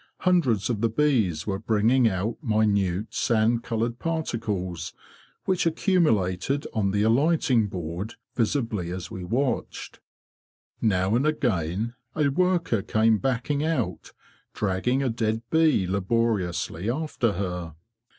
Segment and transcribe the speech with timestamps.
[0.21, 4.95] Hundreds of the bees were bringing out minute sand coloured particles,
[5.45, 9.99] which accumulated on the alighting board visibly as we watched.
[10.81, 14.11] Now and again a worker came backing out,
[14.55, 17.75] dragging a dead bee laboriously after her.